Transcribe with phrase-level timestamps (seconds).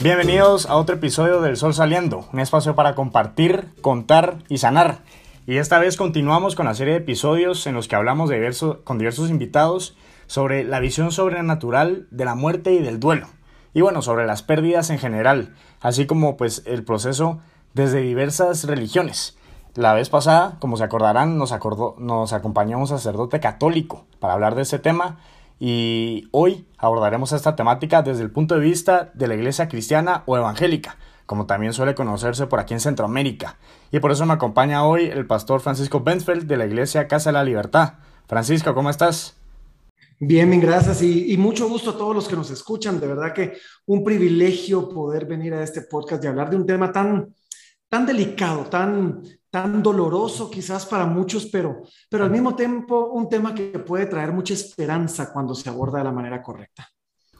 [0.00, 5.00] Bienvenidos a otro episodio del Sol Saliendo, un espacio para compartir, contar y sanar.
[5.46, 8.54] Y esta vez continuamos con la serie de episodios en los que hablamos de
[8.84, 9.96] con diversos invitados
[10.26, 13.28] sobre la visión sobrenatural de la muerte y del duelo.
[13.74, 17.40] Y bueno, sobre las pérdidas en general, así como pues el proceso
[17.74, 19.37] desde diversas religiones.
[19.78, 24.56] La vez pasada, como se acordarán, nos, acordó, nos acompañó un sacerdote católico para hablar
[24.56, 25.20] de este tema
[25.60, 30.36] y hoy abordaremos esta temática desde el punto de vista de la iglesia cristiana o
[30.36, 33.56] evangélica, como también suele conocerse por aquí en Centroamérica.
[33.92, 37.34] Y por eso me acompaña hoy el pastor Francisco Bensfeld de la iglesia Casa de
[37.34, 37.98] la Libertad.
[38.26, 39.36] Francisco, ¿cómo estás?
[40.18, 42.98] Bien, bien, gracias y, y, mucho gusto a todos los que nos escuchan.
[42.98, 43.56] De verdad que
[43.86, 47.32] un privilegio poder venir a este podcast y hablar de un tema tan,
[47.88, 53.54] tan delicado, tan, tan doloroso quizás para muchos, pero, pero al mismo tiempo un tema
[53.54, 56.88] que puede traer mucha esperanza cuando se aborda de la manera correcta.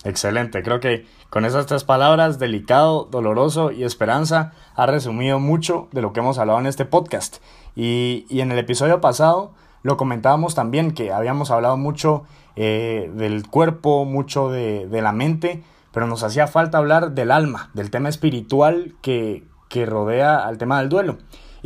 [0.05, 6.03] Excelente, creo que con esas tres palabras, delicado, doloroso y esperanza, ha resumido mucho de
[6.03, 7.39] lo que hemos hablado en este podcast.
[7.75, 12.25] Y, y en el episodio pasado lo comentábamos también, que habíamos hablado mucho
[12.55, 17.71] eh, del cuerpo, mucho de, de la mente, pero nos hacía falta hablar del alma,
[17.75, 21.19] del tema espiritual que, que rodea al tema del duelo.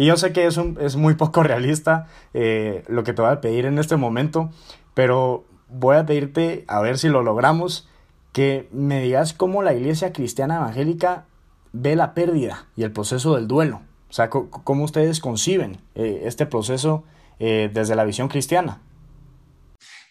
[0.05, 3.67] Yo sé que es, es muy poco realista eh, lo que te voy a pedir
[3.67, 4.51] en este momento,
[4.95, 7.89] pero voy a pedirte, a ver si lo logramos,
[8.33, 11.27] que me digas cómo la iglesia cristiana evangélica
[11.73, 13.83] ve la pérdida y el proceso del duelo.
[14.09, 17.05] O sea, cómo ustedes conciben eh, este proceso
[17.39, 18.81] eh, desde la visión cristiana.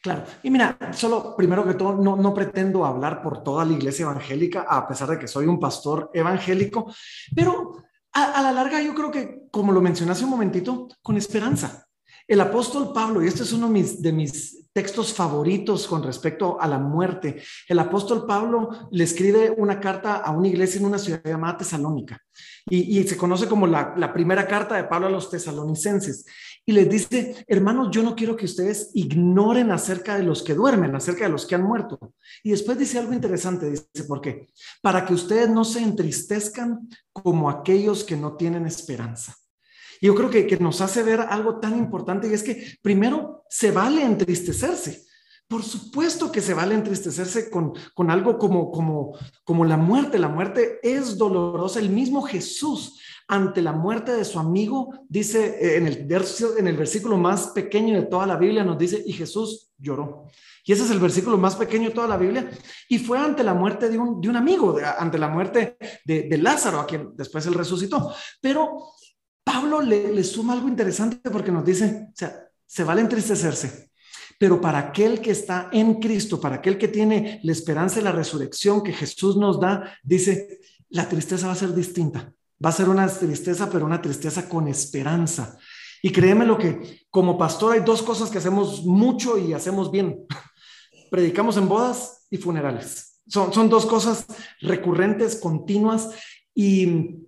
[0.01, 4.03] Claro, y mira, solo primero que todo, no, no pretendo hablar por toda la iglesia
[4.03, 6.91] evangélica, a pesar de que soy un pastor evangélico,
[7.35, 11.87] pero a, la larga yo creo que, como lo mencioné hace un momentito, con esperanza.
[12.27, 16.79] El apóstol Pablo, y este es uno de mis, textos favoritos con respecto a la
[16.79, 17.41] muerte.
[17.67, 22.21] El apóstol Pablo le escribe una carta a una iglesia en una ciudad llamada Tesalónica
[22.69, 26.25] y, se conoce como la, primera carta de Pablo a los tesalonicenses.
[26.65, 30.95] Y les dice, hermanos, yo no quiero que ustedes ignoren acerca de los que duermen,
[30.95, 32.13] acerca de los que han muerto.
[32.43, 34.47] Y después dice algo interesante, dice, ¿por qué?
[34.81, 39.35] Para que ustedes no se entristezcan como aquellos que no tienen esperanza.
[39.99, 43.43] Y yo creo que, que nos hace ver algo tan importante y es que primero
[43.49, 45.05] se vale entristecerse.
[45.47, 50.17] Por supuesto que se vale entristecerse con, con algo como, como, como la muerte.
[50.17, 51.79] La muerte es dolorosa.
[51.79, 53.01] El mismo Jesús
[53.31, 57.47] ante la muerte de su amigo dice eh, en el, verso, en el versículo más
[57.47, 60.25] pequeño de toda la Biblia, nos dice, y Jesús lloró.
[60.65, 62.51] Y ese es el versículo más pequeño de toda la Biblia.
[62.89, 66.37] Y fue ante la muerte de un, de un amigo, ante la muerte de, de
[66.37, 68.13] Lázaro, a quien después él resucitó.
[68.41, 68.91] Pero
[69.45, 72.35] Pablo le, suma algo interesante porque nos dice, o sea,
[72.67, 73.91] se vale entristecerse,
[74.37, 78.11] pero para aquel que está en Cristo, para aquel que tiene la esperanza de la
[78.11, 80.59] resurrección que Jesús nos da, dice,
[80.89, 82.33] la tristeza va a ser distinta.
[82.63, 85.57] Va a ser una tristeza, pero una tristeza con esperanza.
[86.01, 90.25] Y créeme lo que como pastor hay dos cosas que hacemos mucho y hacemos bien.
[91.11, 93.21] Predicamos en bodas y funerales.
[93.27, 94.25] Son, son dos cosas
[94.61, 96.09] recurrentes, continuas.
[96.53, 97.19] Y,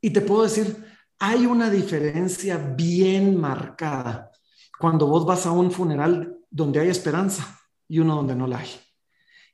[0.00, 0.84] y te puedo decir,
[1.18, 4.30] hay una diferencia bien marcada
[4.78, 7.58] cuando vos vas a un funeral donde hay esperanza
[7.88, 8.68] y uno donde no la hay.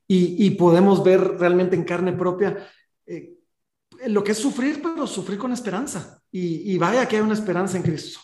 [0.07, 2.69] Y, podemos ver realmente en carne propia
[3.07, 3.39] eh,
[4.09, 6.21] lo que es sufrir, pero sufrir con esperanza.
[6.31, 8.21] Y, vaya que hay una esperanza en Cristo.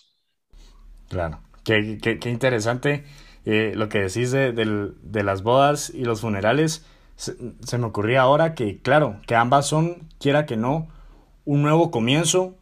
[1.09, 3.05] Claro, qué, interesante
[3.45, 6.85] eh, lo que decís de, las bodas y los funerales.
[7.17, 10.89] se me ocurría ahora que, claro, que ambas son, quiera que no,
[11.45, 12.57] un nuevo comienzo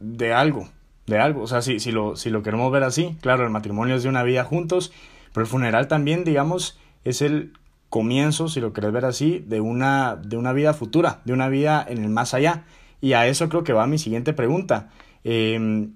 [0.00, 0.68] de algo,
[1.06, 1.42] de algo.
[1.42, 4.08] O sea, si, si, lo, si lo queremos ver así, claro, el matrimonio es de
[4.08, 4.92] una vida juntos,
[5.32, 7.52] pero el funeral también, digamos, es el
[7.88, 11.84] comienzo, si lo querés ver así, de una, de una vida futura, de una vida
[11.88, 12.64] en el más allá.
[13.00, 14.90] Y a eso creo que va mi siguiente pregunta.
[15.24, 15.88] Eh,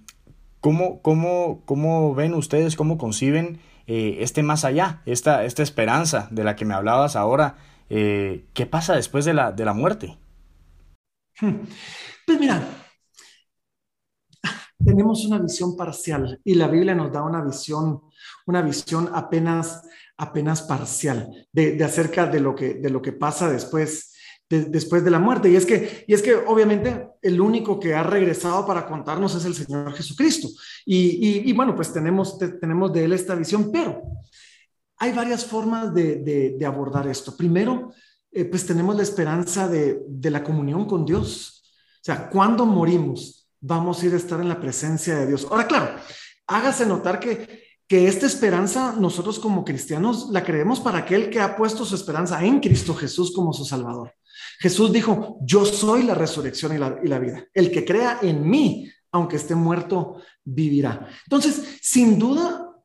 [0.61, 6.45] ¿cómo, cómo, cómo, ven ustedes, cómo conciben eh, este más allá, esta, esta esperanza de
[6.45, 7.57] la que me hablabas ahora?
[7.91, 10.19] Eh, ¿Qué pasa después de la, de la muerte?
[11.41, 12.63] Pues mira,
[14.85, 18.01] tenemos una visión parcial y la Biblia nos da una visión,
[18.47, 19.83] una visión apenas,
[20.17, 24.15] apenas parcial de, acerca de lo, que, de lo que pasa después,
[24.49, 25.51] de, después de la muerte.
[25.51, 29.45] Y es, que, y es que obviamente el único que ha regresado para contarnos es
[29.45, 30.49] el Señor Jesucristo.
[30.87, 34.01] Y, bueno, pues tenemos, tenemos de él esta visión, pero
[34.99, 37.37] hay varias formas de, abordar esto.
[37.37, 37.93] Primero,
[38.31, 41.63] eh, pues tenemos la esperanza de, de la comunión con Dios.
[41.97, 45.47] O sea, cuando morimos, vamos a ir a estar en la presencia de Dios.
[45.51, 45.91] Ahora, claro,
[46.47, 51.57] hágase notar que que esta esperanza nosotros como cristianos la creemos para aquel que ha
[51.57, 54.13] puesto su esperanza en Cristo Jesús como su Salvador.
[54.61, 57.47] Jesús dijo, yo soy la resurrección y la, y la vida.
[57.55, 61.09] El que crea en mí, aunque esté muerto, vivirá.
[61.25, 62.77] Entonces, sin duda,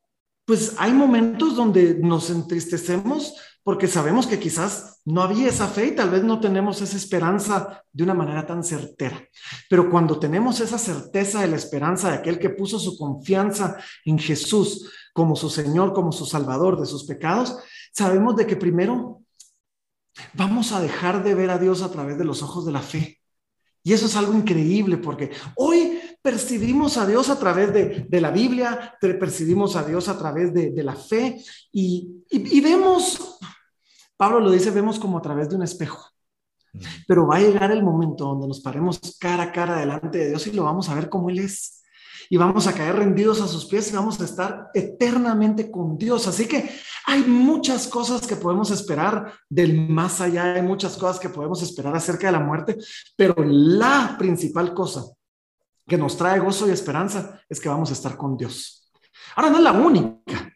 [0.45, 3.33] pues hay momentos donde nos entristecemos
[3.63, 7.83] porque sabemos que quizás no había esa fe y tal vez no tenemos esa esperanza
[7.91, 9.25] de una manera tan certera.
[9.69, 14.19] Pero cuando tenemos esa certeza de la esperanza de aquel que puso su confianza en
[14.19, 17.57] Jesús como su Señor, como su Salvador de sus pecados,
[17.93, 19.21] sabemos de que primero
[20.33, 23.19] vamos a dejar de ver a Dios a través de los ojos de la fe.
[23.83, 25.92] Y eso es algo increíble porque hoy
[26.23, 30.95] percibimos a Dios a través de, la Biblia, percibimos a Dios a través de, la
[30.95, 33.37] fe y, y, vemos,
[34.15, 36.09] Pablo lo dice, vemos como a través de un espejo.
[37.07, 40.47] Pero va a llegar el momento donde nos paremos cara a cara delante de Dios
[40.47, 41.83] y lo vamos a ver como Él es
[42.29, 46.25] y vamos a caer rendidos a sus pies y vamos a estar eternamente con Dios.
[46.25, 46.69] Así que
[47.05, 51.93] hay muchas cosas que podemos esperar del más allá, hay muchas cosas que podemos esperar
[51.95, 52.77] acerca de la muerte,
[53.17, 55.03] pero la principal cosa
[55.87, 58.91] que nos trae gozo y esperanza es que vamos a estar con Dios.
[59.35, 60.53] Ahora no es la única.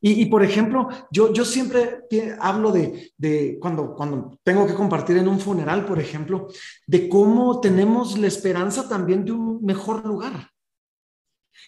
[0.00, 2.04] Y, por ejemplo, yo, yo siempre
[2.38, 6.48] hablo de, de, cuando, cuando tengo que compartir en un funeral, por ejemplo,
[6.86, 10.50] de cómo tenemos la esperanza también de un mejor lugar.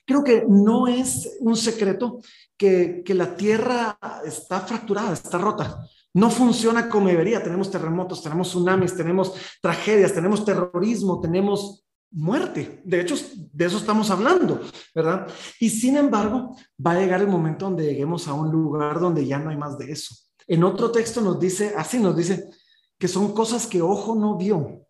[0.06, 2.20] Creo que no es un secreto
[2.56, 5.84] que, que la tierra está fracturada, está rota.
[6.14, 7.42] No funciona como debería.
[7.42, 12.80] Tenemos terremotos, tenemos tsunamis, tenemos tragedias, tenemos terrorismo, tenemos muerte.
[12.84, 13.16] De hecho,
[13.52, 14.60] de eso estamos hablando,
[14.94, 15.28] ¿verdad?
[15.60, 19.38] Y sin embargo, va a llegar el momento donde lleguemos a un lugar donde ya
[19.38, 20.14] no hay más de eso.
[20.46, 22.48] En otro texto nos dice, así nos dice,
[22.98, 24.86] que son cosas que ojo no vio,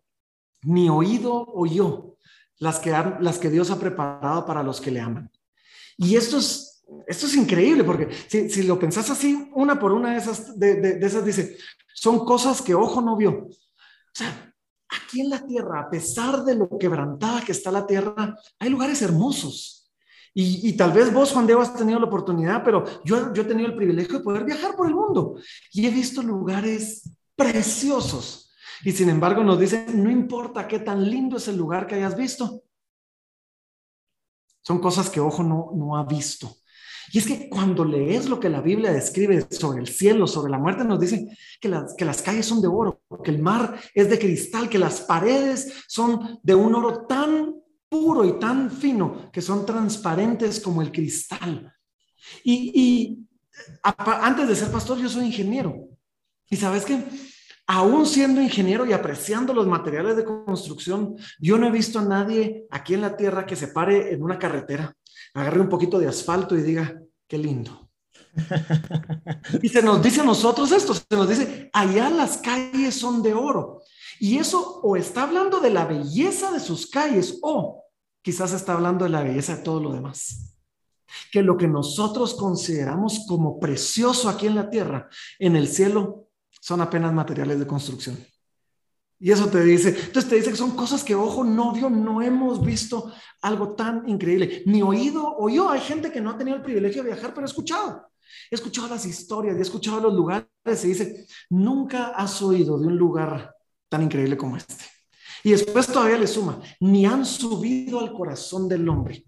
[0.63, 2.17] ni oído oyó,
[2.57, 5.31] las que, las que Dios ha preparado para los que le aman.
[5.97, 10.11] Y esto es, esto es increíble, porque si, si lo pensás así, una por una
[10.11, 11.57] de esas, de, de, esas dice,
[11.93, 13.47] son cosas que ojo no vio.
[13.47, 14.53] O sea,
[14.89, 19.01] aquí en la tierra, a pesar de lo quebrantada que está la tierra, hay lugares
[19.01, 19.75] hermosos.
[20.33, 23.67] Y, tal vez vos, Juan Diego, has tenido la oportunidad, pero yo, yo he tenido
[23.67, 25.35] el privilegio de poder viajar por el mundo
[25.73, 28.49] y he visto lugares preciosos
[28.83, 32.15] y sin embargo nos dice, no importa qué tan lindo es el lugar que hayas
[32.15, 32.63] visto.
[34.61, 36.55] Son cosas que ojo no, no ha visto.
[37.11, 40.57] Y es que cuando lees lo que la Biblia describe sobre el cielo, sobre la
[40.57, 41.27] muerte, nos dice
[41.59, 44.79] que las, que las calles son de oro, que el mar es de cristal, que
[44.79, 47.55] las paredes son de un oro tan
[47.87, 51.73] puro y tan fino que son transparentes como el cristal.
[52.43, 53.27] Y, y
[53.83, 55.87] antes de ser pastor, yo soy ingeniero.
[56.49, 57.03] Y sabes qué?
[57.69, 62.65] aún siendo ingeniero y apreciando los materiales de construcción, yo no he visto a nadie
[62.71, 64.95] aquí en la tierra que se pare en una carretera,
[65.33, 67.89] agarre un poquito de asfalto y diga, qué lindo.
[69.61, 73.33] y se nos dice a nosotros esto, se nos dice, allá las calles son de
[73.33, 73.81] oro.
[74.19, 77.85] Y eso o está hablando de la belleza de sus calles o
[78.21, 80.57] quizás está hablando de la belleza de todo lo demás.
[81.31, 85.09] Que lo que nosotros consideramos como precioso aquí en la tierra,
[85.39, 86.27] en el cielo
[86.61, 88.17] son apenas materiales de construcción.
[89.19, 92.21] Y eso te dice, entonces te dice que son cosas que ojo no vio, no
[92.21, 93.11] hemos visto
[93.41, 95.69] algo tan increíble, ni oído oyó.
[95.69, 98.09] Hay gente que no ha tenido el privilegio de viajar, pero he escuchado.
[98.49, 100.47] He escuchado las historias he escuchado los lugares
[100.83, 103.53] y dice, nunca has oído de un lugar
[103.89, 104.85] tan increíble como este.
[105.43, 109.25] Y después todavía le suma, ni han subido al corazón del hombre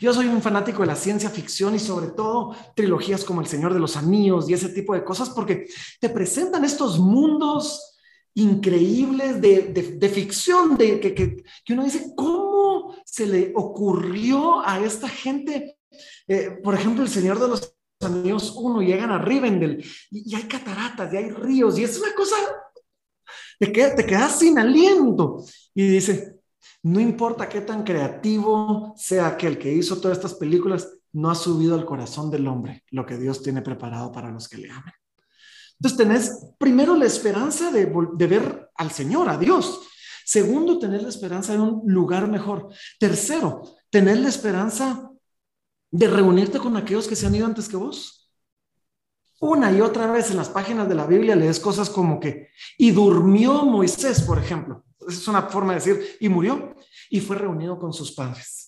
[0.00, 3.74] yo soy un fanático de la ciencia ficción y sobre todo trilogías como El Señor
[3.74, 5.66] de los Anillos y ese tipo de cosas porque
[6.00, 7.87] te presentan estos mundos
[8.38, 15.78] increíbles de, ficción, de que, que, uno dice, ¿cómo se le ocurrió a esta gente?
[16.26, 21.12] Eh, por ejemplo, El Señor de los Anillos uno llegan a Rivendell y, hay cataratas
[21.12, 22.36] y hay ríos y es una cosa,
[23.58, 26.38] te, te quedas sin aliento y dice,
[26.84, 31.74] no importa qué tan creativo sea aquel que hizo todas estas películas, no ha subido
[31.74, 34.92] al corazón del hombre lo que Dios tiene preparado para los que le aman.
[35.80, 37.86] Entonces tenés primero la esperanza de,
[38.26, 39.80] ver al Señor, a Dios.
[40.24, 42.68] Segundo, tener la esperanza de un lugar mejor.
[42.98, 45.10] Tercero, tener la esperanza
[45.90, 48.30] de reunirte con aquellos que se han ido antes que vos.
[49.40, 52.90] Una y otra vez en las páginas de la Biblia lees cosas como que, y
[52.90, 56.74] durmió Moisés, por ejemplo es una forma de decir, y murió
[57.10, 58.67] y fue reunido con sus padres.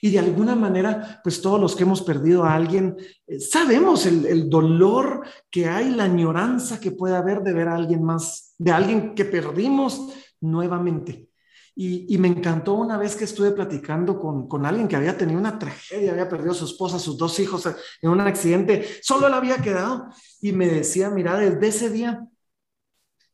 [0.00, 4.48] Y de alguna manera, pues todos los que hemos perdido a alguien, eh, sabemos el,
[4.48, 9.14] dolor que hay, la añoranza que puede haber de ver a alguien más, de alguien
[9.14, 11.28] que perdimos nuevamente.
[11.76, 15.58] Y, me encantó una vez que estuve platicando con, con, alguien que había tenido una
[15.58, 17.68] tragedia, había perdido a su esposa, sus dos hijos
[18.00, 20.08] en un accidente, solo él había quedado.
[20.40, 22.28] Y me decía, mira, desde ese día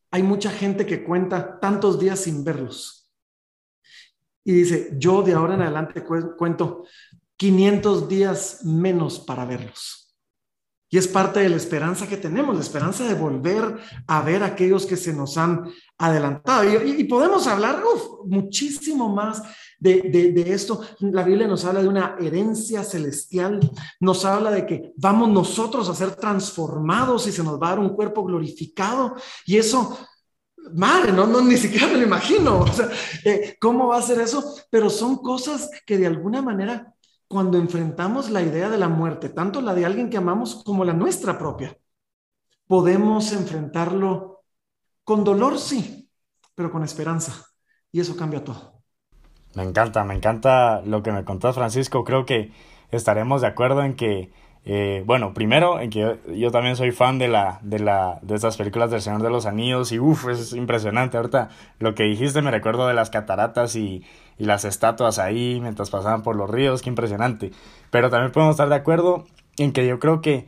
[0.09, 3.00] hay mucha gente que cuenta tantos días sin verlos.
[4.43, 6.85] Y dice, yo de ahora en adelante cuento
[7.37, 10.01] 500 días menos para verlos.
[10.93, 14.47] Y es parte de la esperanza que tenemos, la esperanza de volver a ver a
[14.47, 16.65] aquellos que se nos han adelantado.
[16.65, 17.81] Y, podemos hablar
[18.25, 19.41] muchísimo más
[19.79, 20.01] de,
[20.35, 20.81] de, esto.
[20.99, 23.61] La Biblia nos habla de una herencia celestial,
[24.01, 27.79] nos habla de que vamos nosotros a ser transformados y se nos va a dar
[27.79, 29.15] un cuerpo glorificado.
[29.45, 29.97] Y eso
[30.73, 32.89] madre, no, no, ni siquiera me lo imagino, o sea,
[33.25, 34.55] eh, ¿cómo va a ser eso?
[34.69, 36.93] Pero son cosas que de alguna manera
[37.27, 40.93] cuando enfrentamos la idea de la muerte, tanto la de alguien que amamos como la
[40.93, 41.77] nuestra propia,
[42.67, 44.43] podemos enfrentarlo
[45.05, 46.09] con dolor, sí,
[46.53, 47.45] pero con esperanza.
[47.91, 48.81] Y eso cambia todo.
[49.55, 52.03] Me encanta, me encanta lo que me contás, Francisco.
[52.03, 52.51] Creo que
[52.91, 54.31] estaremos de acuerdo en que
[54.63, 58.57] eh, bueno, primero, en que yo, también soy fan de, la, de, la, de estas
[58.57, 61.17] películas del Señor de los Anillos y uff, es impresionante.
[61.17, 61.49] Ahorita
[61.79, 64.03] lo que dijiste me recuerdo de las cataratas y,
[64.37, 67.51] y las estatuas ahí mientras pasaban por los ríos, qué impresionante.
[67.89, 69.25] Pero también podemos estar de acuerdo
[69.57, 70.45] en que yo creo que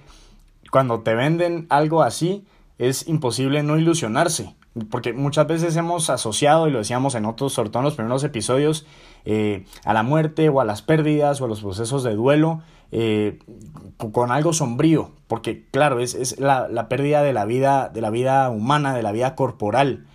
[0.72, 2.46] cuando te venden algo así
[2.78, 4.56] es imposible no ilusionarse.
[4.90, 8.24] Porque muchas veces hemos asociado, y lo decíamos en otros, sobre todo en los primeros
[8.24, 8.88] episodios,
[9.24, 12.64] eh, a la muerte o a las pérdidas o a los procesos de duelo
[12.96, 13.40] eh,
[13.98, 18.12] con algo sombrío, porque claro, es, es la, la, pérdida de la vida, de la
[18.12, 20.06] vida humana, de la vida corporal,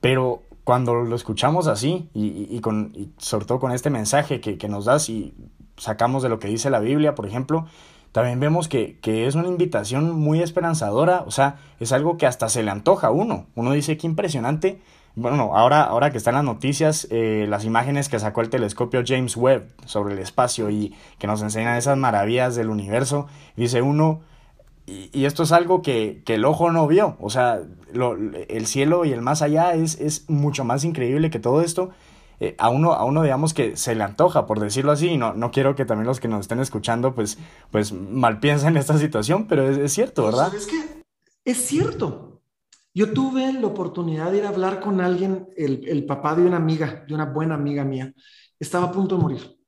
[0.00, 4.84] pero cuando lo escuchamos así y, con, sobre todo con este mensaje que, que, nos
[4.84, 5.34] das y
[5.76, 7.66] sacamos de lo que dice la Biblia, por ejemplo,
[8.12, 12.48] también vemos que, que, es una invitación muy esperanzadora, o sea, es algo que hasta
[12.48, 13.46] se le antoja a uno.
[13.56, 14.80] Uno dice, qué impresionante
[15.14, 19.36] bueno, ahora, ahora que están las noticias, eh, las imágenes que sacó el telescopio James
[19.36, 23.26] Webb sobre el espacio y que nos enseñan esas maravillas del universo,
[23.56, 24.20] dice uno,
[24.86, 27.60] y, esto es algo que, que, el ojo no vio, o sea,
[27.92, 31.90] lo, el cielo y el más allá es, es mucho más increíble que todo esto.
[32.40, 35.32] Eh, a, uno, a uno, digamos, que se le antoja, por decirlo así, y no,
[35.32, 37.38] no quiero que también los que nos estén escuchando, pues,
[37.70, 40.52] pues mal piensen esta situación, pero es, cierto, ¿verdad?
[40.52, 41.02] Es que
[41.44, 42.31] es cierto,
[42.94, 47.04] yo tuve la oportunidad de ir a hablar con alguien, el, papá de una amiga,
[47.06, 48.12] de una buena amiga mía.
[48.58, 49.58] Estaba a punto de morir.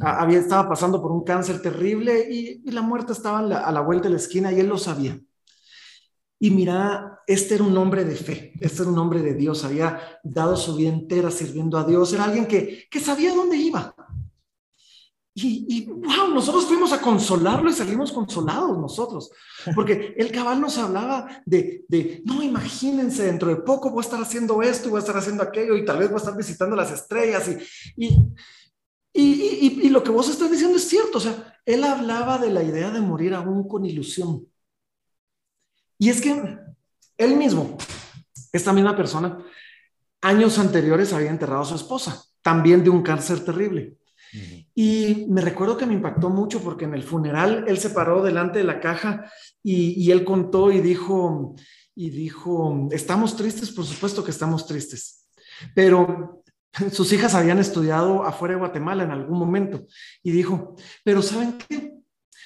[0.00, 4.14] Había, estaba pasando por un cáncer terrible y, la muerte estaba a la, vuelta de
[4.14, 5.18] la esquina y él lo sabía.
[6.38, 10.00] Y mira, este era un hombre de fe, este era un hombre de Dios, había
[10.24, 13.94] dado su vida entera sirviendo a Dios, era alguien que, que sabía dónde iba.
[15.34, 19.30] Y, wow, nosotros fuimos a consolarlo y salimos consolados nosotros,
[19.74, 24.20] porque el cabal nos hablaba de, de, no, imagínense, dentro de poco voy a estar
[24.20, 26.92] haciendo esto, voy a estar haciendo aquello y tal vez voy a estar visitando las
[26.92, 27.48] estrellas
[27.96, 28.32] y, y,
[29.14, 32.62] y, y lo que vos estás diciendo es cierto, o sea, él hablaba de la
[32.62, 34.46] idea de morir aún con ilusión.
[35.98, 36.58] Y es que
[37.16, 37.78] él mismo,
[38.52, 39.38] esta misma persona,
[40.20, 43.96] años anteriores había enterrado a su esposa, también de un cáncer terrible.
[44.74, 48.58] Y me recuerdo que me impactó mucho porque en el funeral él se paró delante
[48.58, 49.30] de la caja
[49.62, 51.54] y, él contó y dijo,
[51.94, 55.28] y dijo, estamos tristes, por supuesto que estamos tristes,
[55.74, 56.42] pero
[56.92, 59.86] sus hijas habían estudiado afuera de Guatemala en algún momento
[60.22, 61.98] y dijo, pero ¿saben qué?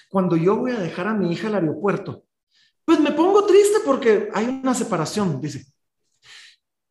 [0.09, 2.25] Cuando yo voy a dejar a mi hija al aeropuerto,
[2.85, 5.67] pues me pongo triste porque hay una separación, dice,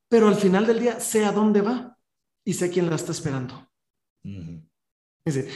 [0.08, 1.98] pero al final del día sé a dónde va
[2.46, 3.70] y sé quién la está esperando.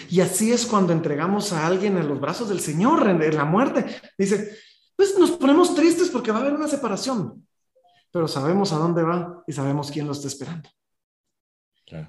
[0.09, 3.85] Y así es cuando entregamos a alguien en los brazos del Señor, en, la muerte.
[4.17, 4.57] Dice,
[4.95, 7.47] pues nos ponemos tristes porque va a haber una separación,
[8.11, 10.69] pero sabemos a dónde va y sabemos quién lo está esperando.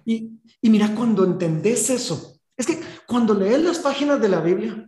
[0.07, 4.87] Y, y mira, cuando entendés eso, es que cuando lees las páginas de la Biblia,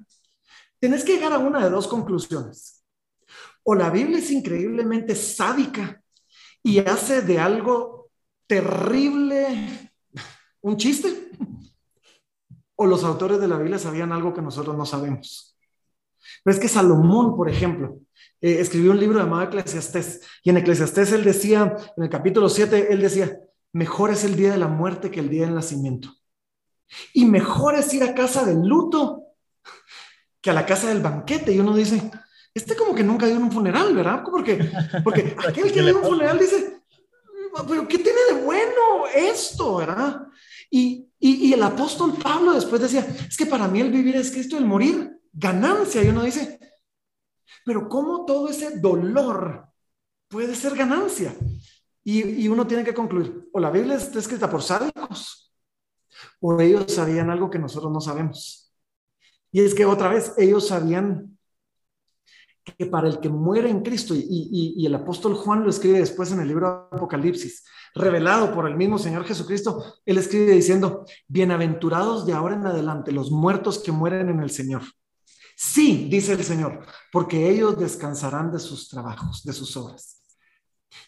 [0.79, 2.85] tenés que llegar a una de dos conclusiones.
[3.65, 6.03] O la Biblia es increíblemente sádica
[6.63, 8.11] y hace de algo
[8.47, 9.91] terrible
[10.63, 11.31] un chiste,
[12.83, 15.57] o los autores de la Biblia sabían algo que nosotros no sabemos.
[16.43, 17.99] Pero es que Salomón, por ejemplo,
[18.41, 22.93] eh, escribió un libro llamado Eclesiastés, y en Eclesiastés él decía, en el capítulo 7,
[22.93, 23.39] él decía,
[23.73, 26.11] mejor es el día de la muerte que el día del nacimiento.
[27.15, 29.23] Y mejor es ir a casa del luto
[30.41, 31.53] que a la casa del banquete.
[31.53, 32.11] Y uno dice,
[32.53, 34.23] este como que nunca dio un funeral, ¿verdad?
[34.29, 34.71] Porque,
[35.05, 36.83] porque aquel que dio un funeral dice,
[37.69, 40.27] pero ¿qué tiene de bueno esto, verdad?
[40.71, 44.59] Y, y, el apóstol Pablo después decía, es que para mí el vivir es Cristo,
[44.59, 46.03] el morir, ganancia.
[46.03, 46.59] Y uno dice,
[47.65, 49.69] pero ¿cómo todo ese dolor
[50.27, 51.33] puede ser ganancia?
[52.03, 55.55] Y, uno tiene que concluir, o la Biblia está escrita por sádicos,
[56.41, 58.75] o ellos sabían algo que nosotros no sabemos.
[59.53, 61.32] Y es que otra vez, ellos sabían
[62.65, 66.41] que para el que muere en Cristo, y, el apóstol Juan lo escribe después en
[66.41, 67.65] el libro Apocalipsis,
[67.95, 73.31] revelado por el mismo Señor Jesucristo, él escribe diciendo, bienaventurados de ahora en adelante los
[73.31, 74.83] muertos que mueren en el Señor.
[75.57, 80.23] Sí, dice el Señor, porque ellos descansarán de sus trabajos, de sus obras.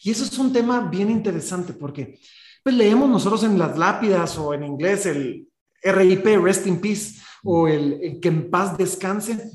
[0.03, 2.19] Y eso es un tema bien interesante porque
[2.63, 5.49] pues leemos nosotros en las lápidas o en inglés el
[5.83, 9.51] RIP, Rest in Peace, o el, que en paz descanse.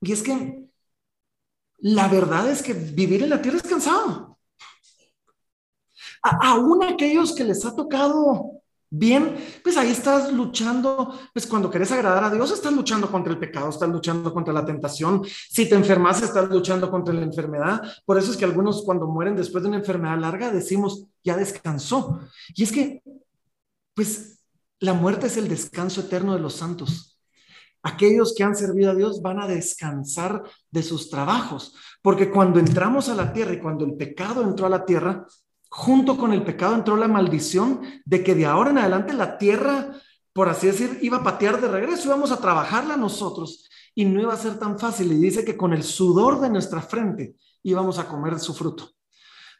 [0.00, 0.67] Y es que
[1.78, 4.38] la verdad es que vivir en la tierra es cansado.
[6.22, 8.58] aún aquellos que les ha tocado
[8.90, 13.38] bien, pues ahí estás luchando, pues cuando quieres agradar a Dios, estás luchando contra el
[13.38, 15.22] pecado, estás luchando contra la tentación.
[15.24, 17.82] Si te enfermas, estás luchando contra la enfermedad.
[18.04, 22.20] Por eso es que algunos cuando mueren después de una enfermedad larga decimos, ya descansó.
[22.54, 23.02] Y es que,
[23.94, 24.40] pues,
[24.80, 27.17] la muerte es el descanso eterno de los santos.
[27.82, 33.08] Aquellos que han servido a Dios van a descansar de sus trabajos, porque cuando entramos
[33.08, 35.26] a la tierra y cuando el pecado entró a la tierra,
[35.70, 39.92] junto con el pecado entró la maldición de que de ahora en adelante la tierra,
[40.32, 44.32] por así decir, iba a patear de regreso, íbamos a trabajarla nosotros y no iba
[44.32, 45.12] a ser tan fácil.
[45.12, 48.90] Y dice que con el sudor de nuestra frente íbamos a comer su fruto.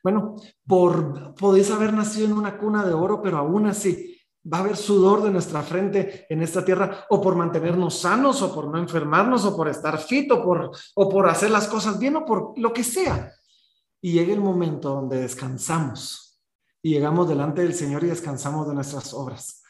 [0.02, 4.60] Bueno, por podéis haber nacido en una cuna de oro, pero aún así va a
[4.60, 8.78] haber sudor de nuestra frente en esta tierra, o por mantenernos sanos, o por no
[8.78, 12.58] enfermarnos, o por estar fit, o por, o por hacer las cosas bien, o por
[12.58, 13.32] lo que sea
[14.00, 16.40] y llega el momento donde descansamos
[16.82, 19.62] y llegamos delante del Señor y descansamos de nuestras obras.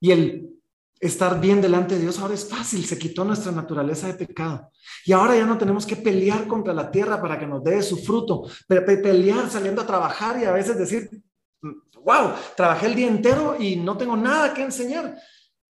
[0.00, 0.50] Y el
[0.98, 4.70] estar bien delante de Dios ahora es fácil, se quitó nuestra naturaleza de pecado.
[5.04, 7.98] Y ahora ya no tenemos que pelear contra la tierra para que nos dé su
[7.98, 11.10] fruto, pelear saliendo a trabajar y a veces decir,
[11.62, 15.18] wow, trabajé el día entero y no tengo nada que enseñar.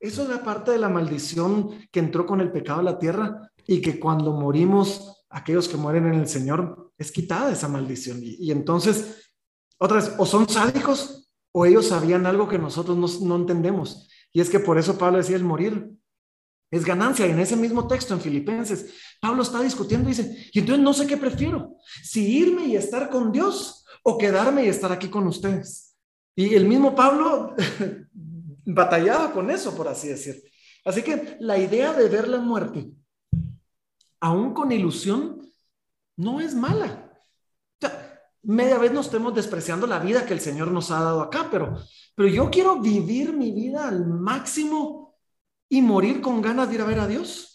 [0.01, 3.51] Eso es la parte de la maldición que entró con el pecado a la tierra
[3.67, 8.19] y que cuando morimos, aquellos que mueren en el Señor, es quitada esa maldición.
[8.23, 9.33] Y, entonces,
[9.79, 14.09] otra vez, o son sádicos o ellos sabían algo que nosotros no, no entendemos.
[14.33, 15.99] Y es que por eso Pablo decía el morir
[16.71, 17.27] es ganancia.
[17.27, 20.93] Y en ese mismo texto, en Filipenses, Pablo está discutiendo y dice, y entonces no
[20.93, 23.78] sé qué prefiero, si irme y estar con Dios
[24.11, 25.95] o quedarme y estar aquí con ustedes.
[26.35, 27.55] Y el mismo Pablo
[28.65, 30.43] batallaba con eso, por así decir.
[30.83, 32.91] Así que la idea de ver la muerte,
[34.21, 35.53] aún con ilusión,
[36.17, 37.13] no es mala.
[38.43, 41.77] media vez nos estemos despreciando la vida que el Señor nos ha dado acá, pero,
[42.15, 45.19] pero yo quiero vivir mi vida al máximo
[45.69, 47.48] y morir con ganas de ir a ver a Dios.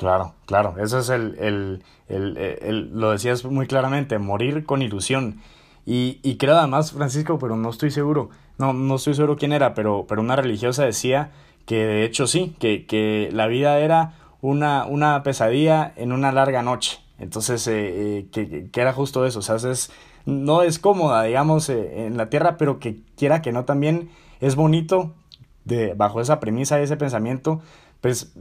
[0.00, 5.42] Claro, claro, eso es el, lo decías muy claramente, morir con ilusión.
[5.84, 9.74] Y, y, creo además, Francisco, pero no estoy seguro, no, no estoy seguro quién era,
[9.74, 11.32] pero, pero una religiosa decía
[11.66, 16.62] que de hecho sí, que, que la vida era una, una pesadilla en una larga
[16.62, 17.00] noche.
[17.18, 19.92] Entonces, eh, eh, que, era justo eso, o sea, es,
[20.24, 24.08] no es cómoda, digamos, eh, en la tierra, pero que quiera que no también
[24.40, 25.12] es bonito,
[25.66, 27.60] de, bajo esa premisa y ese pensamiento,
[28.00, 28.32] pues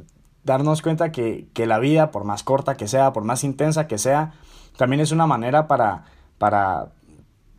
[0.43, 3.97] darnos cuenta que, que, la vida, por más corta que sea, por más intensa que
[3.97, 4.34] sea,
[4.78, 6.06] también es una manera para,
[6.38, 6.89] para,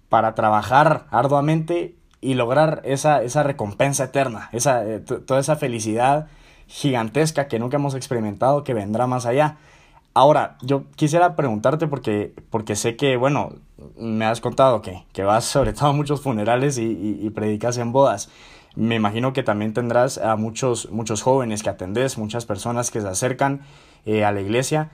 [0.08, 4.82] para trabajar arduamente y lograr esa, esa recompensa eterna, esa,
[5.26, 6.28] toda esa felicidad
[6.66, 9.56] gigantesca que nunca hemos experimentado que vendrá más allá.
[10.12, 13.54] Ahora, yo quisiera preguntarte porque, porque sé que, bueno,
[13.96, 17.92] me has contado que, que vas sobre todo a muchos funerales y, y, predicas en
[17.92, 18.28] bodas.
[18.76, 23.08] Me imagino que también tendrás a muchos, muchos jóvenes que atendés, muchas personas que se
[23.08, 23.62] acercan
[24.06, 24.90] eh, a la iglesia.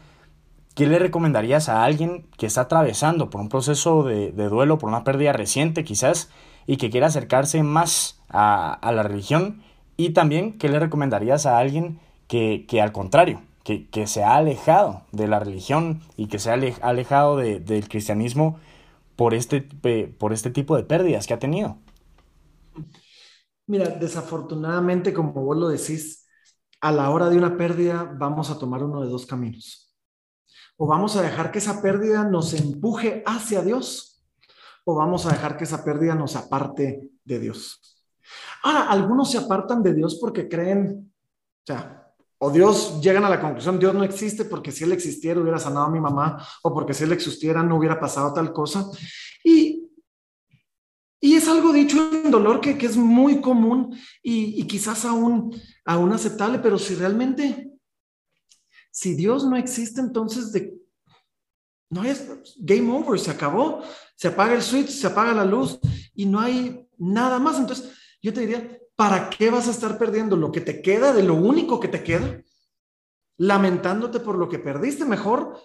[0.75, 4.89] ¿Qué le recomendarías a alguien que está atravesando por un proceso de, de, duelo, por
[4.89, 6.31] una pérdida reciente quizás,
[6.67, 9.63] y que quiera acercarse más a, a la religión
[9.97, 14.37] y también, ¿qué le recomendarías a alguien que, que al contrario, que, que, se ha
[14.37, 18.59] alejado de la religión y que se ha alejado de, del cristianismo
[19.17, 21.77] por este, por este tipo de pérdidas que ha tenido?
[23.67, 26.27] Mira, desafortunadamente, como vos lo decís,
[26.81, 29.95] a la hora de una pérdida vamos a tomar uno de dos caminos.
[30.77, 34.25] O vamos a dejar que esa pérdida nos empuje hacia Dios,
[34.85, 38.05] o vamos a dejar que esa pérdida nos aparte de Dios.
[38.63, 41.13] Ahora, algunos se apartan de Dios porque creen,
[41.63, 42.07] o sea,
[42.39, 45.87] o Dios llegan a la conclusión, Dios no existe porque si Él existiera hubiera sanado
[45.87, 48.89] a mi mamá, o porque si Él existiera no hubiera pasado tal cosa.
[49.43, 49.76] Y,
[51.21, 56.13] y es algo dicho en dolor que, que es muy común y, quizás aún, aún
[56.13, 57.71] aceptable, pero si realmente,
[58.91, 60.75] si Dios no existe, entonces, ¿de,
[61.89, 62.27] No es
[62.59, 63.83] game over, se acabó,
[64.15, 65.79] se apaga el switch, se apaga la luz
[66.15, 67.59] y no hay nada más.
[67.59, 71.23] Entonces, yo te diría, ¿para qué vas a estar perdiendo lo que te queda de
[71.23, 72.43] lo único que te queda?
[73.39, 75.59] Lamentándote por lo que perdiste, mejor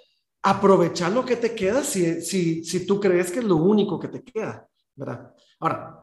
[0.44, 4.08] aprovechar lo que te queda si, si, si tú crees que es lo único que
[4.08, 5.34] te queda, ¿verdad?
[5.60, 6.02] Ahora,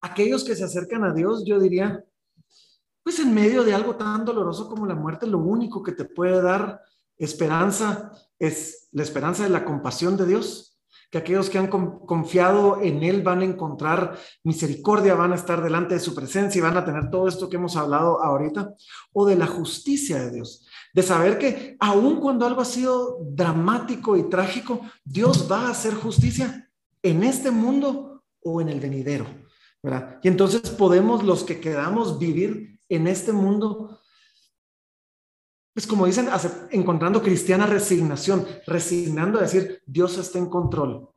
[0.00, 2.04] aquellos que se acercan a Dios, yo diría,
[3.02, 6.40] pues en medio de algo tan doloroso como la muerte, lo único que te puede
[6.40, 6.80] dar
[7.16, 10.78] esperanza es la esperanza de la compasión de Dios,
[11.10, 15.94] que aquellos que han confiado en Él van a encontrar misericordia, van a estar delante
[15.94, 18.74] de su presencia y van a tener todo esto que hemos hablado ahorita,
[19.12, 24.16] o de la justicia de Dios, de saber que aun cuando algo ha sido dramático
[24.16, 26.63] y trágico, Dios va a hacer justicia
[27.04, 29.26] en este mundo o en el venidero.
[29.80, 30.18] ¿verdad?
[30.22, 34.00] Y entonces podemos los que quedamos vivir en este mundo
[35.74, 36.28] pues como dicen,
[36.70, 41.13] encontrando cristiana resignación, resignando a decir, Dios está en control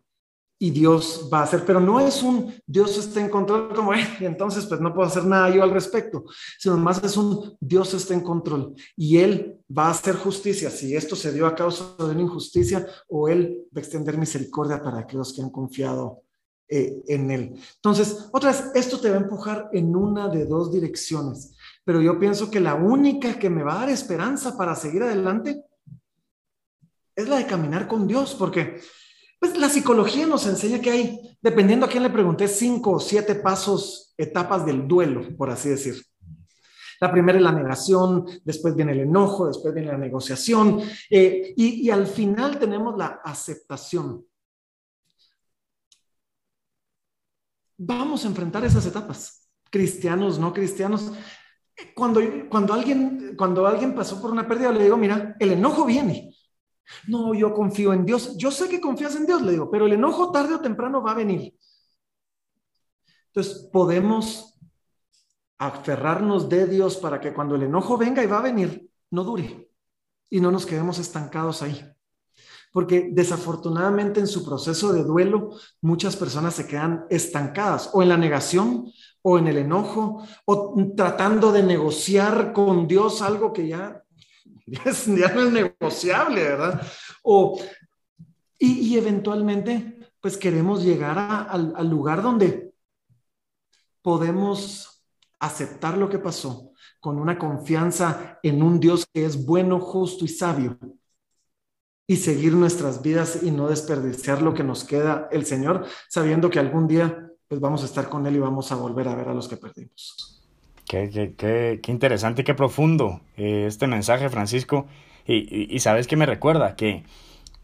[0.59, 4.07] y Dios va a hacer, pero no es un Dios está en control como, eh,
[4.21, 6.23] entonces pues no puedo hacer nada yo al respecto,
[6.57, 10.95] sino más es un Dios está en control y Él va a hacer justicia, si
[10.95, 14.99] esto se dio a causa de una injusticia o Él va a extender misericordia para
[14.99, 16.23] aquellos que han confiado
[16.69, 17.53] eh, en Él.
[17.75, 21.53] Entonces, otra vez, esto te va a empujar en una de dos direcciones
[21.87, 25.63] pero yo pienso que la única que me va a dar esperanza para seguir adelante
[27.15, 28.81] es la de caminar con Dios, porque
[29.39, 33.35] pues, la psicología nos enseña que hay, dependiendo a quién le pregunté, cinco o siete
[33.35, 36.03] pasos, etapas del duelo, por así decir.
[36.99, 41.85] La primera es la negación, después viene el enojo, después viene la negociación eh, y,
[41.85, 44.25] y al final tenemos la aceptación.
[47.77, 51.11] Vamos a enfrentar esas etapas, cristianos, no cristianos
[51.95, 56.35] cuando, cuando, alguien, cuando alguien pasó por una pérdida, le digo, mira, el enojo viene.
[57.07, 58.37] No, yo confío en Dios.
[58.37, 61.11] Yo sé que confías en Dios, le digo, pero el enojo tarde o temprano va
[61.11, 61.53] a venir.
[63.27, 64.57] Entonces, podemos
[65.57, 69.69] aferrarnos de Dios para que cuando el enojo venga y va a venir, no dure
[70.29, 71.83] y no nos quedemos estancados ahí.
[72.71, 78.17] Porque desafortunadamente en su proceso de duelo, muchas personas se quedan estancadas o en la
[78.17, 84.03] negación o en el enojo, o tratando de negociar con Dios algo que ya,
[85.17, 86.81] ya, no es negociable, ¿verdad?
[87.23, 87.59] O,
[88.59, 92.73] y, eventualmente, pues queremos llegar al lugar donde
[94.01, 95.03] podemos
[95.39, 100.27] aceptar lo que pasó con una confianza en un Dios que es bueno, justo y
[100.27, 100.77] sabio
[102.07, 106.59] y seguir nuestras vidas y no desperdiciar lo que nos queda el Señor, sabiendo que
[106.59, 109.33] algún día pues vamos a estar con Él y vamos a volver a ver a
[109.33, 110.36] los que perdimos.
[110.87, 114.87] Qué, qué, qué, qué interesante y qué profundo eh, este mensaje, Francisco.
[115.25, 117.03] Y, y, sabes que me recuerda que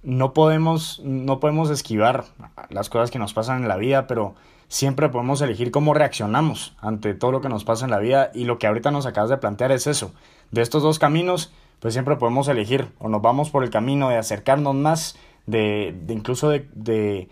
[0.04, 2.26] no podemos, no podemos esquivar
[2.70, 4.36] las cosas que nos pasan en la vida, pero
[4.68, 8.30] siempre podemos elegir cómo reaccionamos ante todo lo que nos pasa en la vida.
[8.34, 10.12] Y lo que ahorita nos acabas de plantear es eso.
[10.52, 14.18] De estos dos caminos, pues siempre podemos elegir o nos vamos por el camino de
[14.18, 17.30] acercarnos más, de, de incluso de, de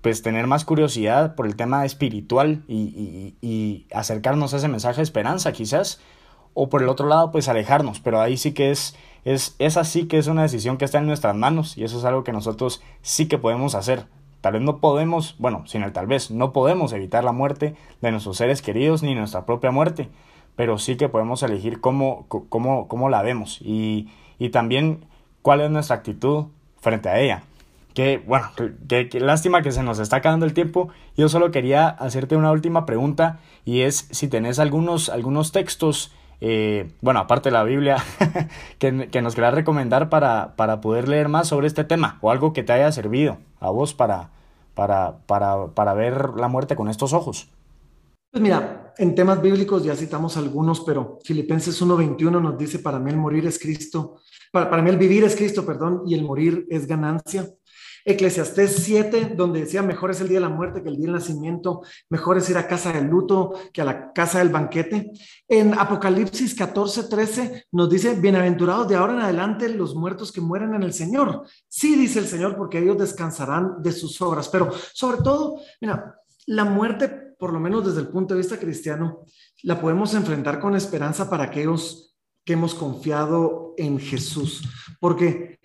[0.00, 5.02] pues tener más curiosidad por el tema espiritual y, y, acercarnos a ese mensaje de
[5.02, 6.00] esperanza quizás,
[6.54, 10.06] o por el otro lado pues alejarnos, pero ahí sí que es, es, es así
[10.06, 12.82] que es una decisión que está en nuestras manos y eso es algo que nosotros
[13.00, 14.06] sí que podemos hacer.
[14.40, 18.10] Tal vez no podemos, bueno, sin el tal vez, no podemos evitar la muerte de
[18.10, 20.08] nuestros seres queridos ni nuestra propia muerte,
[20.56, 25.04] pero sí que podemos elegir cómo, cómo, cómo la vemos y, y también
[25.42, 26.46] cuál es nuestra actitud
[26.80, 27.44] frente a ella.
[27.94, 28.48] Que bueno,
[28.88, 30.88] qué lástima que se nos está acabando el tiempo.
[31.16, 36.90] Yo solo quería hacerte una última pregunta y es si tenés algunos, algunos textos, eh,
[37.00, 38.02] bueno, aparte de la Biblia,
[38.78, 42.52] que, que, nos quieras recomendar para, para poder leer más sobre este tema o algo
[42.52, 44.30] que te haya servido a vos para,
[44.74, 47.48] para, para, para ver la muerte con estos ojos.
[48.30, 53.10] Pues mira, en temas bíblicos ya citamos algunos, pero Filipenses 1.21 nos dice, para mí
[53.10, 54.16] el morir es Cristo,
[54.50, 57.46] para, para mí el vivir es Cristo, perdón, y el morir es ganancia.
[58.04, 61.14] Eclesiastés 7, donde decía, mejor es el día de la muerte que el día del
[61.14, 65.12] nacimiento, mejor es ir a casa del luto que a la casa del banquete.
[65.48, 70.74] En Apocalipsis 14, 13 nos dice, bienaventurados de ahora en adelante los muertos que mueren
[70.74, 71.46] en el Señor.
[71.68, 74.48] Sí, dice el Señor, porque ellos descansarán de sus obras.
[74.48, 79.20] Pero sobre todo, mira, la muerte, por lo menos desde el punto de vista cristiano,
[79.62, 84.62] la podemos enfrentar con esperanza para aquellos que hemos confiado en Jesús.
[85.00, 85.58] Porque,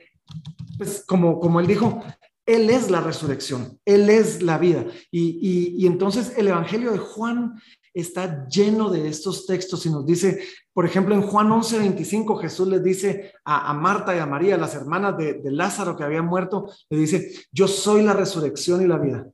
[0.78, 2.04] pues como, como él dijo,
[2.48, 4.86] él es la resurrección, Él es la vida.
[5.12, 7.62] Y, entonces el Evangelio de Juan
[7.94, 12.68] está lleno de estos textos y nos dice, por ejemplo, en Juan 11, 25, Jesús
[12.70, 16.72] les dice a, Marta y a María, las hermanas de, de Lázaro que habían muerto,
[16.90, 19.28] le dice, yo soy la resurrección y la vida.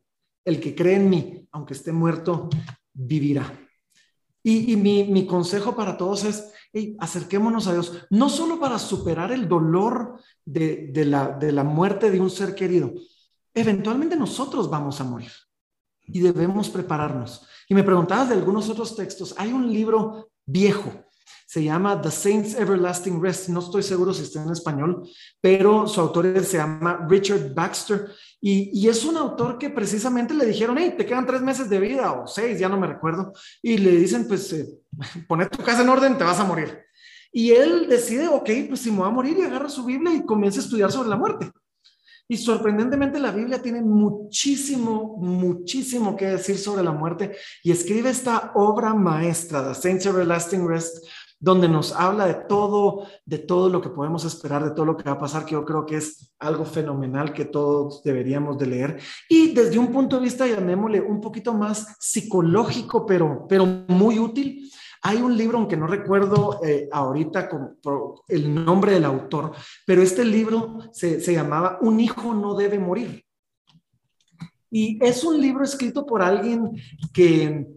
[0.43, 2.49] El que cree en mí, aunque esté muerto,
[2.93, 3.62] vivirá.
[4.43, 6.51] Y, mi, consejo para todos es,
[6.99, 12.19] acerquémonos a Dios, no solo para superar el dolor de, la, de la muerte de
[12.19, 12.93] un ser querido,
[13.53, 15.31] eventualmente nosotros vamos a morir
[16.01, 17.47] y debemos prepararnos.
[17.69, 20.91] Y me preguntabas de algunos otros textos, hay un libro viejo
[21.45, 23.49] se llama The Saints Everlasting Rest.
[23.49, 25.07] No estoy seguro si está en español,
[25.39, 28.09] pero su autor se llama Richard Baxter.
[28.41, 32.11] Y, es un autor que precisamente le dijeron, hey, te quedan tres meses de vida
[32.11, 33.33] o seis, ya no me recuerdo.
[33.61, 34.67] Y le dicen, pues, eh,
[35.51, 36.83] tu casa en orden, te vas a morir.
[37.31, 40.25] Y él decide, ok, pues si me voy a morir y agarra su Biblia y
[40.25, 41.51] comienza a estudiar sobre la muerte.
[42.33, 48.53] Y sorprendentemente la Biblia tiene muchísimo, muchísimo que decir sobre la muerte y escribe esta
[48.55, 51.05] obra maestra, The Saints Everlasting Rest,
[51.39, 55.03] donde nos habla de todo, de todo lo que podemos esperar, de todo lo que
[55.03, 58.99] va a pasar, que yo creo que es algo fenomenal que todos deberíamos de leer.
[59.29, 64.71] Y desde un punto de vista, llamémosle un poquito más psicológico, pero, pero muy útil,
[65.03, 67.77] hay un libro, aunque no recuerdo eh, ahorita con,
[68.27, 69.51] el nombre del autor,
[69.85, 73.23] pero este libro se, se llamaba Un hijo no debe morir.
[74.71, 76.71] Y es un libro escrito por alguien
[77.13, 77.67] que,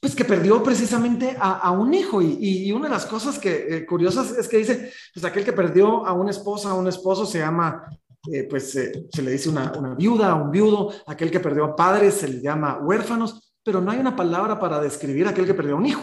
[0.00, 2.20] pues que perdió precisamente a, un hijo.
[2.22, 6.06] Y, una de las cosas que eh, curiosas es que dice, pues aquel que perdió
[6.06, 7.84] a una esposa, a un esposo se llama,
[8.32, 11.76] eh, pues eh, se le dice una, una viuda, un viudo, aquel que perdió a
[11.76, 15.54] padres se le llama huérfanos, pero no hay una palabra para describir a aquel que
[15.54, 16.02] perdió un hijo.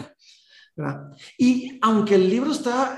[1.37, 2.97] Y aunque el libro está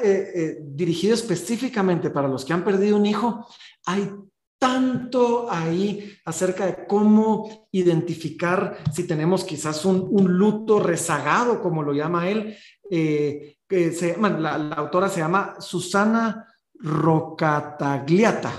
[0.62, 3.48] dirigido específicamente para los que han perdido un hijo,
[3.86, 4.12] hay
[4.60, 12.30] tanto ahí acerca de cómo identificar si tenemos quizás un, luto rezagado, como lo llama
[12.30, 12.56] él.
[12.92, 18.52] Eh, que se la, autora se llama Susana Rocatagliata.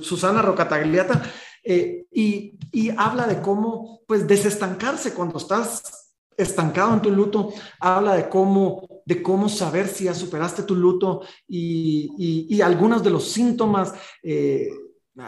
[0.00, 1.22] Susana Rocatagliata.
[1.64, 8.14] Eh, y, y, habla de cómo, pues, desestancarse cuando estás estancado en tu luto, habla
[8.14, 13.28] de cómo, de cómo saber si ya superaste tu luto y, y, algunos de los
[13.30, 14.68] síntomas eh,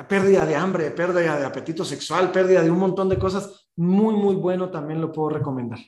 [0.08, 4.36] pérdida de hambre, pérdida de apetito sexual, pérdida de un montón de cosas, muy, muy
[4.36, 5.80] bueno, también lo puedo recomendar.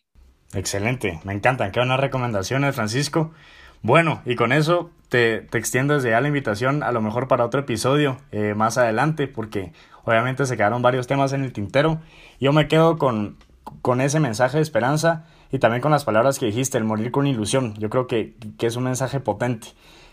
[0.55, 3.33] Excelente, me encantan, qué buenas recomendaciones, Francisco.
[3.81, 7.45] Bueno, y con eso te, te extiendo desde ya la invitación a lo mejor para
[7.45, 9.73] otro episodio eh, más adelante, porque
[10.05, 11.99] obviamente se quedaron varios temas en el tintero.
[12.41, 13.37] Yo me quedo con,
[13.83, 17.27] con ese mensaje de esperanza y también con las palabras que dijiste, el morir con
[17.27, 17.75] ilusión.
[17.79, 19.69] Yo creo que, que es un mensaje potente.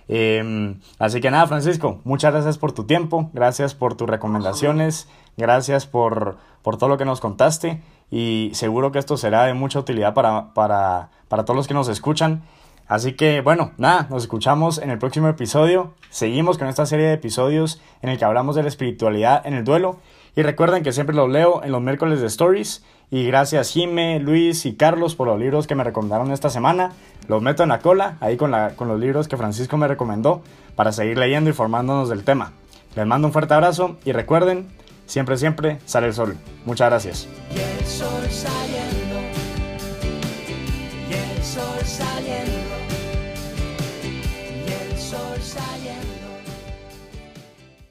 [0.07, 5.85] Em, así que nada, Francisco, muchas gracias por tu tiempo, gracias por tus recomendaciones, gracias
[5.85, 10.15] por, por todo lo que nos contaste y seguro que esto será de mucha utilidad
[10.15, 12.41] para, para, para todos los que nos escuchan.
[12.89, 15.93] Así que bueno, nada, nos escuchamos en el próximo episodio.
[16.09, 19.63] Seguimos con esta serie de episodios en el que hablamos de la espiritualidad en el
[19.63, 19.97] duelo.
[20.35, 22.83] Y recuerden que siempre los leo en los miércoles de Stories.
[23.11, 26.93] Y gracias Jime, Luis y Carlos por los libros que me recomendaron esta semana.
[27.27, 30.41] Los meto en la cola, ahí con, la, con los libros que Francisco me recomendó,
[30.75, 32.53] para seguir leyendo y formándonos del tema.
[32.95, 34.67] Les mando un fuerte abrazo y recuerden,
[35.05, 36.35] siempre, siempre sale el sol.
[36.65, 37.27] Muchas gracias.